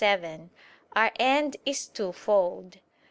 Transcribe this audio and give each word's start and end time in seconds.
7), 0.03 0.49
our 0.93 1.11
end 1.19 1.57
is 1.63 1.87
twofold. 1.87 2.79